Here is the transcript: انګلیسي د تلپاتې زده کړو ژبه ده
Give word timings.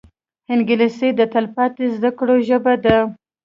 انګلیسي 0.53 1.09
د 1.19 1.21
تلپاتې 1.33 1.85
زده 1.95 2.11
کړو 2.17 2.35
ژبه 2.47 2.73
ده 2.85 2.97